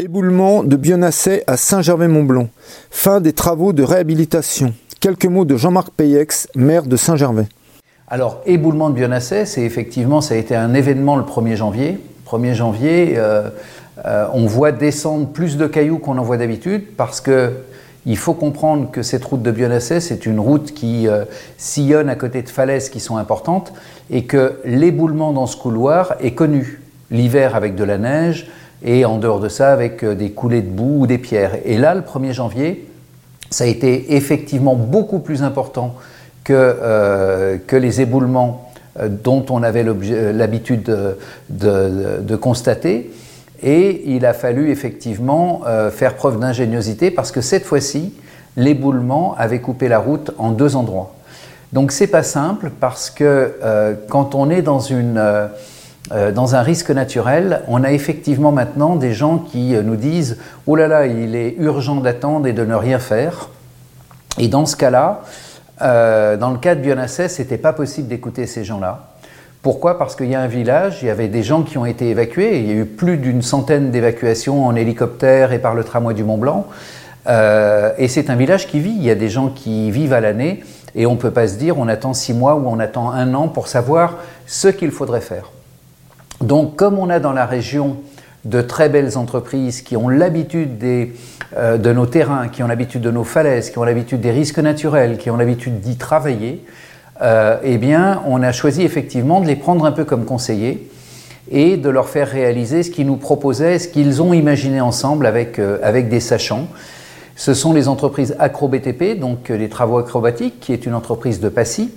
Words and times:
Éboulement 0.00 0.64
de 0.64 0.76
Bionasset 0.76 1.44
à 1.46 1.58
Saint-Gervais-Mont-Blanc. 1.58 2.48
Fin 2.90 3.20
des 3.20 3.34
travaux 3.34 3.74
de 3.74 3.82
réhabilitation. 3.82 4.72
Quelques 4.98 5.26
mots 5.26 5.44
de 5.44 5.58
Jean-Marc 5.58 5.90
Payex, 5.90 6.48
maire 6.54 6.84
de 6.84 6.96
Saint-Gervais. 6.96 7.48
Alors, 8.08 8.40
éboulement 8.46 8.88
de 8.88 8.94
Bionasset, 8.94 9.44
c'est 9.44 9.60
effectivement, 9.60 10.22
ça 10.22 10.32
a 10.32 10.36
été 10.38 10.56
un 10.56 10.72
événement 10.72 11.16
le 11.16 11.24
1er 11.24 11.54
janvier. 11.54 11.98
1er 12.26 12.54
janvier, 12.54 13.14
euh, 13.18 13.50
euh, 14.06 14.26
on 14.32 14.46
voit 14.46 14.72
descendre 14.72 15.26
plus 15.28 15.58
de 15.58 15.66
cailloux 15.66 15.98
qu'on 15.98 16.16
en 16.16 16.22
voit 16.22 16.38
d'habitude 16.38 16.96
parce 16.96 17.20
que 17.20 17.52
il 18.06 18.16
faut 18.16 18.32
comprendre 18.32 18.90
que 18.90 19.02
cette 19.02 19.26
route 19.26 19.42
de 19.42 19.50
Bionasset, 19.50 20.00
c'est 20.00 20.24
une 20.24 20.40
route 20.40 20.72
qui 20.72 21.08
euh, 21.08 21.26
sillonne 21.58 22.08
à 22.08 22.14
côté 22.14 22.40
de 22.40 22.48
falaises 22.48 22.88
qui 22.88 23.00
sont 23.00 23.18
importantes 23.18 23.74
et 24.08 24.24
que 24.24 24.60
l'éboulement 24.64 25.34
dans 25.34 25.44
ce 25.44 25.58
couloir 25.58 26.14
est 26.20 26.32
connu. 26.32 26.80
L'hiver 27.10 27.54
avec 27.54 27.74
de 27.74 27.84
la 27.84 27.98
neige, 27.98 28.48
et 28.82 29.04
en 29.04 29.18
dehors 29.18 29.40
de 29.40 29.48
ça 29.48 29.72
avec 29.72 30.02
euh, 30.02 30.14
des 30.14 30.30
coulées 30.30 30.62
de 30.62 30.70
boue 30.70 31.02
ou 31.02 31.06
des 31.06 31.18
pierres. 31.18 31.58
Et 31.64 31.76
là, 31.76 31.94
le 31.94 32.00
1er 32.02 32.32
janvier, 32.32 32.88
ça 33.50 33.64
a 33.64 33.66
été 33.66 34.14
effectivement 34.16 34.74
beaucoup 34.74 35.18
plus 35.18 35.42
important 35.42 35.94
que, 36.44 36.52
euh, 36.54 37.58
que 37.66 37.76
les 37.76 38.00
éboulements 38.00 38.70
euh, 38.98 39.08
dont 39.08 39.44
on 39.50 39.62
avait 39.62 39.84
l'habitude 39.84 40.82
de, 41.50 42.36
constater. 42.36 43.10
Et 43.62 44.14
il 44.14 44.24
a 44.24 44.32
fallu 44.32 44.70
effectivement 44.70 45.60
faire 45.92 46.14
preuve 46.14 46.40
d'ingéniosité 46.40 47.10
parce 47.10 47.30
que 47.30 47.42
cette 47.42 47.64
fois-ci, 47.66 48.14
l'éboulement 48.56 49.34
avait 49.36 49.58
coupé 49.58 49.86
la 49.86 49.98
route 49.98 50.30
en 50.38 50.50
deux 50.50 50.76
endroits. 50.76 51.12
Donc 51.74 51.92
c'est 51.92 52.06
pas 52.06 52.22
simple 52.22 52.70
parce 52.80 53.10
que 53.10 53.52
quand 54.08 54.34
on 54.34 54.48
est 54.48 54.62
dans 54.62 54.80
une 54.80 55.20
euh, 56.12 56.32
dans 56.32 56.56
un 56.56 56.62
risque 56.62 56.90
naturel, 56.90 57.62
on 57.68 57.84
a 57.84 57.92
effectivement 57.92 58.50
maintenant 58.50 58.96
des 58.96 59.12
gens 59.12 59.38
qui 59.38 59.76
euh, 59.76 59.82
nous 59.82 59.94
disent 59.94 60.38
Oh 60.66 60.74
là 60.74 60.88
là, 60.88 61.06
il 61.06 61.36
est 61.36 61.54
urgent 61.58 61.96
d'attendre 61.96 62.48
et 62.48 62.52
de 62.52 62.64
ne 62.64 62.74
rien 62.74 62.98
faire. 62.98 63.48
Et 64.38 64.48
dans 64.48 64.66
ce 64.66 64.74
cas-là, 64.74 65.22
euh, 65.82 66.36
dans 66.36 66.50
le 66.50 66.58
cas 66.58 66.74
de 66.74 66.80
Bionasset, 66.80 67.28
ce 67.28 67.42
n'était 67.42 67.58
pas 67.58 67.72
possible 67.72 68.08
d'écouter 68.08 68.46
ces 68.46 68.64
gens-là. 68.64 69.06
Pourquoi? 69.62 69.98
Parce 69.98 70.16
qu'il 70.16 70.26
y 70.26 70.34
a 70.34 70.40
un 70.40 70.48
village, 70.48 70.98
il 71.02 71.06
y 71.06 71.10
avait 71.10 71.28
des 71.28 71.44
gens 71.44 71.62
qui 71.62 71.78
ont 71.78 71.86
été 71.86 72.08
évacués, 72.08 72.58
il 72.58 72.66
y 72.66 72.70
a 72.70 72.74
eu 72.74 72.86
plus 72.86 73.16
d'une 73.16 73.42
centaine 73.42 73.90
d'évacuations 73.90 74.66
en 74.66 74.74
hélicoptère 74.74 75.52
et 75.52 75.58
par 75.58 75.74
le 75.74 75.84
tramway 75.84 76.14
du 76.14 76.24
Mont 76.24 76.38
Blanc. 76.38 76.66
et 77.28 78.08
c'est 78.08 78.30
un 78.30 78.36
village 78.36 78.68
qui 78.68 78.80
vit, 78.80 78.94
il 78.96 79.04
y 79.04 79.10
a 79.10 79.14
des 79.14 79.28
gens 79.28 79.48
qui 79.48 79.90
vivent 79.90 80.14
à 80.14 80.20
l'année, 80.20 80.64
et 80.94 81.04
on 81.04 81.12
ne 81.12 81.18
peut 81.18 81.30
pas 81.30 81.46
se 81.46 81.56
dire 81.56 81.78
on 81.78 81.88
attend 81.88 82.14
six 82.14 82.32
mois 82.32 82.54
ou 82.54 82.68
on 82.68 82.78
attend 82.78 83.10
un 83.10 83.34
an 83.34 83.48
pour 83.48 83.68
savoir 83.68 84.16
ce 84.46 84.68
qu'il 84.68 84.92
faudrait 84.92 85.20
faire. 85.20 85.50
Donc, 86.40 86.76
comme 86.76 86.98
on 86.98 87.10
a 87.10 87.20
dans 87.20 87.32
la 87.32 87.46
région 87.46 87.98
de 88.44 88.62
très 88.62 88.88
belles 88.88 89.18
entreprises 89.18 89.82
qui 89.82 89.96
ont 89.96 90.08
l'habitude 90.08 90.82
euh, 90.82 91.76
de 91.76 91.92
nos 91.92 92.06
terrains, 92.06 92.48
qui 92.48 92.62
ont 92.62 92.66
l'habitude 92.66 93.02
de 93.02 93.10
nos 93.10 93.24
falaises, 93.24 93.70
qui 93.70 93.78
ont 93.78 93.84
l'habitude 93.84 94.20
des 94.20 94.30
risques 94.30 94.58
naturels, 94.58 95.18
qui 95.18 95.30
ont 95.30 95.36
l'habitude 95.36 95.80
d'y 95.80 95.96
travailler, 95.96 96.64
euh, 97.20 97.58
eh 97.62 97.76
bien, 97.76 98.22
on 98.26 98.42
a 98.42 98.52
choisi 98.52 98.82
effectivement 98.82 99.42
de 99.42 99.46
les 99.46 99.56
prendre 99.56 99.84
un 99.84 99.92
peu 99.92 100.04
comme 100.04 100.24
conseillers 100.24 100.90
et 101.50 101.76
de 101.76 101.90
leur 101.90 102.08
faire 102.08 102.28
réaliser 102.28 102.82
ce 102.82 102.90
qu'ils 102.90 103.06
nous 103.06 103.16
proposaient, 103.16 103.78
ce 103.78 103.88
qu'ils 103.88 104.22
ont 104.22 104.32
imaginé 104.32 104.80
ensemble 104.80 105.26
avec, 105.26 105.58
euh, 105.58 105.78
avec 105.82 106.08
des 106.08 106.20
sachants. 106.20 106.68
Ce 107.36 107.52
sont 107.52 107.74
les 107.74 107.88
entreprises 107.88 108.34
AcroBTP, 108.38 109.18
donc 109.18 109.50
les 109.50 109.68
travaux 109.68 109.98
acrobatiques, 109.98 110.60
qui 110.60 110.72
est 110.72 110.86
une 110.86 110.94
entreprise 110.94 111.40
de 111.40 111.48
Passy, 111.48 111.90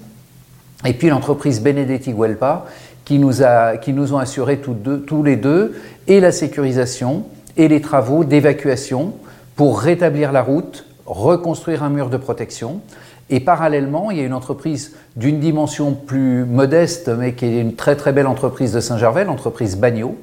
et 0.85 0.93
puis 0.93 1.09
l'entreprise 1.09 1.61
Benedetti 1.61 2.13
Guelpa, 2.13 2.65
qui 3.05 3.19
nous, 3.19 3.43
a, 3.43 3.77
qui 3.77 3.93
nous 3.93 4.13
ont 4.13 4.17
assuré 4.17 4.59
tous 4.59 5.23
les 5.23 5.35
deux 5.35 5.75
et 6.07 6.19
la 6.19 6.31
sécurisation 6.31 7.25
et 7.57 7.67
les 7.67 7.81
travaux 7.81 8.23
d'évacuation 8.23 9.13
pour 9.55 9.79
rétablir 9.79 10.31
la 10.31 10.41
route, 10.41 10.85
reconstruire 11.05 11.83
un 11.83 11.89
mur 11.89 12.09
de 12.09 12.17
protection. 12.17 12.81
Et 13.29 13.39
parallèlement, 13.39 14.11
il 14.11 14.17
y 14.17 14.21
a 14.21 14.25
une 14.25 14.33
entreprise 14.33 14.95
d'une 15.15 15.39
dimension 15.39 15.93
plus 15.93 16.45
modeste, 16.45 17.09
mais 17.09 17.33
qui 17.33 17.45
est 17.45 17.59
une 17.59 17.75
très 17.75 17.95
très 17.95 18.11
belle 18.11 18.27
entreprise 18.27 18.73
de 18.73 18.79
Saint-Gervais, 18.79 19.25
l'entreprise 19.25 19.77
Bagnot, 19.77 20.17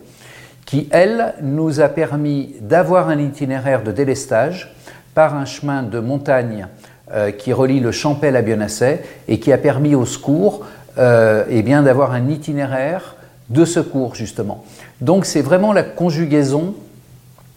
qui, 0.66 0.88
elle, 0.90 1.34
nous 1.42 1.80
a 1.80 1.88
permis 1.88 2.54
d'avoir 2.60 3.08
un 3.08 3.18
itinéraire 3.18 3.82
de 3.82 3.92
délestage 3.92 4.74
par 5.14 5.34
un 5.34 5.44
chemin 5.44 5.82
de 5.82 5.98
montagne 5.98 6.68
euh, 7.12 7.32
qui 7.32 7.52
relie 7.52 7.80
le 7.80 7.90
Champel 7.90 8.36
à 8.36 8.42
Bionasset 8.42 9.02
et 9.26 9.40
qui 9.40 9.52
a 9.52 9.58
permis 9.58 9.96
au 9.96 10.04
secours 10.04 10.64
euh, 11.00 11.44
eh 11.48 11.62
bien 11.62 11.82
d'avoir 11.82 12.12
un 12.12 12.28
itinéraire 12.28 13.16
de 13.48 13.64
secours 13.64 14.14
justement. 14.14 14.64
Donc 15.00 15.24
c'est 15.24 15.40
vraiment 15.40 15.72
la 15.72 15.82
conjugaison 15.82 16.74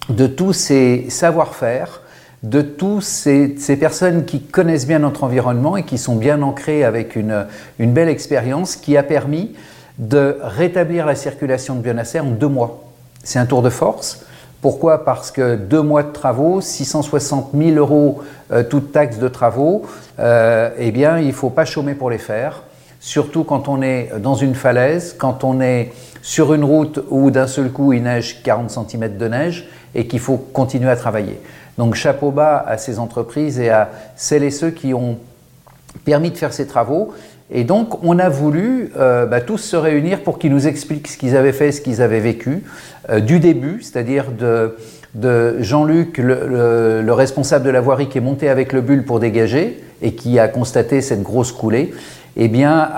de 0.10 0.28
tous 0.28 0.54
ces 0.54 1.08
savoir-faire, 1.10 2.02
de 2.44 2.62
tous 2.62 3.02
ces, 3.02 3.56
personnes 3.80 4.26
qui 4.26 4.42
connaissent 4.42 4.88
bien 4.88 5.00
notre 5.00 5.24
environnement 5.24 5.78
et 5.78 5.84
qui 5.84 5.98
sont 5.98 6.16
bien 6.16 6.42
ancrées 6.42 6.84
avec 6.84 7.16
une, 7.16 7.46
belle 7.80 8.10
expérience 8.10 8.76
qui 8.76 8.96
a 8.98 9.04
permis 9.04 9.54
de 9.98 10.38
rétablir 10.42 11.06
la 11.06 11.16
circulation 11.16 11.76
de 11.76 11.82
Bionasset 11.82 12.22
en 12.22 12.32
deux 12.32 12.48
mois. 12.48 12.84
C'est 13.24 13.40
un 13.40 13.46
tour 13.46 13.62
de 13.62 13.70
force. 13.70 14.26
Pourquoi? 14.62 15.04
Parce 15.04 15.32
que 15.32 15.56
deux 15.56 15.82
mois 15.82 16.04
de 16.04 16.12
travaux, 16.12 16.62
660 16.62 17.52
000 17.54 17.72
euros, 17.78 18.24
euh, 18.52 18.64
toute 18.64 18.94
taxe 18.94 19.20
de 19.20 19.28
travaux, 19.28 19.86
euh, 20.20 20.70
eh 20.78 20.92
bien, 20.92 21.20
il 21.20 21.28
ne 21.28 21.32
faut 21.34 21.50
pas 21.50 21.66
chômer 21.66 21.96
pour 21.96 22.10
les 22.10 22.18
faire 22.18 22.64
surtout 23.04 23.44
quand 23.44 23.68
on 23.68 23.82
est 23.82 24.12
dans 24.18 24.34
une 24.34 24.56
falaise, 24.56 25.14
quand 25.20 25.44
on 25.44 25.60
est 25.60 25.92
sur 26.22 26.54
une 26.54 26.64
route 26.64 27.04
où 27.10 27.32
d'un 27.32 27.48
seul 27.48 27.70
coup 27.70 27.92
il 27.92 28.04
neige 28.04 28.42
40 28.44 28.72
cm 28.72 29.18
de 29.18 29.28
neige 29.28 29.68
et 29.94 30.08
qu'il 30.08 30.22
faut 30.22 30.38
continuer 30.38 30.90
à 30.90 30.96
travailler. 30.96 31.38
Donc 31.78 31.96
chapeau 31.96 32.32
bas 32.32 32.64
à 32.66 32.78
ces 32.78 33.00
entreprises 33.00 33.60
et 33.60 33.70
à 33.70 33.92
celles 34.16 34.44
et 34.44 34.52
ceux 34.52 34.72
qui 34.72 34.94
ont 34.94 35.18
permis 36.06 36.32
de 36.32 36.38
faire 36.38 36.54
ces 36.54 36.66
travaux. 36.66 37.14
Et 37.52 37.66
donc 37.66 38.02
on 38.06 38.20
a 38.20 38.30
voulu 38.30 38.94
euh, 38.98 39.26
bah, 39.26 39.42
tous 39.42 39.58
se 39.58 39.76
réunir 39.76 40.22
pour 40.22 40.40
qu'ils 40.40 40.54
nous 40.54 40.66
expliquent 40.66 41.10
ce 41.10 41.18
qu'ils 41.18 41.36
avaient 41.36 41.52
fait, 41.52 41.74
ce 41.74 41.82
qu'ils 41.82 42.02
avaient 42.02 42.22
vécu, 42.22 42.64
euh, 43.10 43.20
du 43.20 43.42
début, 43.42 43.82
c'est-à-dire 43.82 44.28
de, 44.32 44.78
Jean-Luc, 45.60 46.18
le, 46.20 47.02
le, 47.04 47.14
responsable 47.14 47.66
de 47.66 47.70
la 47.70 47.82
voirie 47.82 48.08
qui 48.08 48.18
est 48.18 48.22
monté 48.22 48.50
avec 48.50 48.72
le 48.72 48.82
bulle 48.82 49.04
pour 49.04 49.20
dégager 49.20 49.84
et 50.04 50.14
qui 50.14 50.38
a 50.38 50.48
constaté 50.48 51.02
cette 51.02 51.24
grosse 51.24 51.52
coulée, 51.52 51.94
eh 52.36 52.48
bien, 52.48 52.90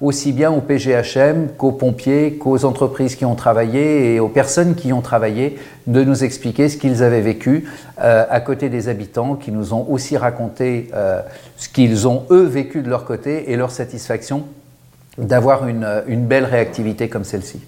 aussi 0.00 0.32
bien 0.32 0.50
au 0.50 0.60
PGHM 0.60 1.48
qu'aux 1.56 1.72
pompiers, 1.72 2.34
qu'aux 2.34 2.64
entreprises 2.64 3.16
qui 3.16 3.24
ont 3.24 3.34
travaillé 3.34 4.14
et 4.14 4.20
aux 4.20 4.28
personnes 4.28 4.74
qui 4.74 4.92
ont 4.92 5.00
travaillé, 5.00 5.58
de 5.86 6.04
nous 6.04 6.22
expliquer 6.22 6.68
ce 6.68 6.76
qu'ils 6.76 7.02
avaient 7.02 7.22
vécu 7.22 7.64
euh, 8.00 8.26
à 8.28 8.40
côté 8.40 8.68
des 8.68 8.88
habitants, 8.88 9.36
qui 9.36 9.52
nous 9.52 9.72
ont 9.72 9.86
aussi 9.88 10.16
raconté 10.16 10.90
euh, 10.94 11.22
ce 11.56 11.68
qu'ils 11.68 12.06
ont 12.06 12.24
eux 12.30 12.44
vécu 12.44 12.82
de 12.82 12.90
leur 12.90 13.04
côté 13.04 13.50
et 13.50 13.56
leur 13.56 13.70
satisfaction 13.70 14.44
d'avoir 15.16 15.66
une, 15.66 16.02
une 16.06 16.26
belle 16.26 16.44
réactivité 16.44 17.08
comme 17.08 17.24
celle-ci. 17.24 17.60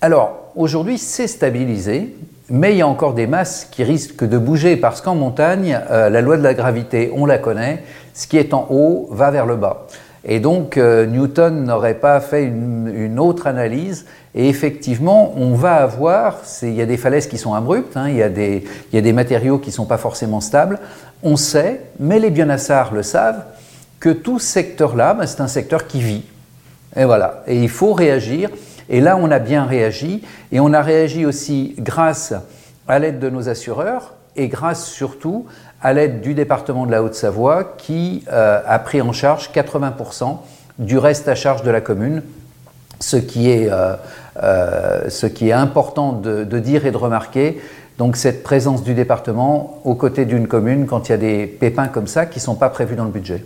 Alors, 0.00 0.50
aujourd'hui, 0.56 0.98
c'est 0.98 1.28
stabilisé, 1.28 2.14
mais 2.52 2.74
il 2.74 2.78
y 2.78 2.82
a 2.82 2.86
encore 2.86 3.14
des 3.14 3.26
masses 3.26 3.66
qui 3.70 3.82
risquent 3.82 4.24
de 4.28 4.36
bouger 4.36 4.76
parce 4.76 5.00
qu'en 5.00 5.14
montagne, 5.14 5.80
euh, 5.90 6.10
la 6.10 6.20
loi 6.20 6.36
de 6.36 6.42
la 6.42 6.52
gravité, 6.52 7.10
on 7.16 7.24
la 7.24 7.38
connaît, 7.38 7.82
ce 8.12 8.26
qui 8.26 8.36
est 8.36 8.52
en 8.52 8.66
haut 8.68 9.08
va 9.10 9.30
vers 9.30 9.46
le 9.46 9.56
bas. 9.56 9.86
Et 10.26 10.38
donc 10.38 10.76
euh, 10.76 11.06
Newton 11.06 11.64
n'aurait 11.64 11.94
pas 11.94 12.20
fait 12.20 12.44
une, 12.44 13.18
autre 13.18 13.46
analyse. 13.46 14.04
Et 14.34 14.50
effectivement, 14.50 15.32
on 15.36 15.54
va 15.54 15.76
avoir, 15.76 16.40
il 16.60 16.74
y 16.74 16.82
a 16.82 16.86
des 16.86 16.98
falaises 16.98 17.26
qui 17.26 17.38
sont 17.38 17.54
abruptes, 17.54 17.96
hein, 17.96 18.08
il, 18.08 18.16
y 18.16 18.22
a 18.22 18.28
des, 18.28 19.12
matériaux 19.12 19.58
qui 19.58 19.70
ne 19.70 19.74
sont 19.74 19.86
pas 19.86 19.98
forcément 19.98 20.42
stables. 20.42 20.78
On 21.22 21.36
sait, 21.36 21.80
mais 21.98 22.18
les 22.18 22.30
bionassars 22.30 22.92
le 22.92 23.02
savent, 23.02 23.44
que 23.98 24.10
tout 24.10 24.38
ce 24.38 24.46
secteur-là, 24.46 25.14
ben, 25.14 25.26
c'est 25.26 25.40
un 25.40 25.48
secteur 25.48 25.86
qui 25.86 26.02
vit. 26.02 26.24
Et 26.96 27.04
voilà. 27.04 27.44
Et 27.46 27.56
il 27.56 27.70
faut 27.70 27.94
réagir. 27.94 28.50
Et 28.92 29.00
là, 29.00 29.16
on 29.16 29.30
a 29.30 29.38
bien 29.38 29.64
réagi. 29.64 30.22
Et 30.52 30.60
on 30.60 30.72
a 30.72 30.82
réagi 30.82 31.26
aussi 31.26 31.74
grâce 31.78 32.34
à 32.86 32.98
l'aide 32.98 33.18
de 33.18 33.30
nos 33.30 33.48
assureurs 33.48 34.14
et 34.36 34.48
grâce 34.48 34.84
surtout 34.84 35.46
à 35.80 35.92
l'aide 35.92 36.20
du 36.20 36.34
département 36.34 36.86
de 36.86 36.92
la 36.92 37.02
Haute-Savoie 37.02 37.74
qui 37.78 38.24
euh, 38.30 38.60
a 38.64 38.78
pris 38.78 39.02
en 39.02 39.12
charge 39.12 39.50
80% 39.52 40.38
du 40.78 40.98
reste 40.98 41.26
à 41.28 41.34
charge 41.34 41.62
de 41.62 41.70
la 41.70 41.80
commune, 41.80 42.22
ce 43.00 43.16
qui 43.16 43.50
est, 43.50 43.70
euh, 43.70 43.94
euh, 44.42 45.08
ce 45.08 45.26
qui 45.26 45.48
est 45.48 45.52
important 45.52 46.12
de, 46.12 46.44
dire 46.58 46.86
et 46.86 46.90
de 46.90 46.96
remarquer. 46.96 47.60
Donc 47.98 48.16
cette 48.16 48.42
présence 48.42 48.82
du 48.82 48.94
département 48.94 49.80
aux 49.84 49.94
côtés 49.94 50.24
d'une 50.24 50.48
commune 50.48 50.86
quand 50.86 51.08
il 51.08 51.12
y 51.12 51.14
a 51.14 51.18
des 51.18 51.46
pépins 51.46 51.88
comme 51.88 52.06
ça 52.06 52.26
qui 52.26 52.38
ne 52.38 52.42
sont 52.42 52.54
pas 52.54 52.70
prévus 52.70 52.96
dans 52.96 53.04
le 53.04 53.10
budget. 53.10 53.44